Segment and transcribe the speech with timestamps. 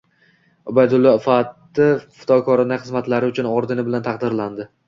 [0.71, 4.69] Ubaydulla Uvatov Fidokorona xizmatlari uchun ordeni bilan taqdirlandi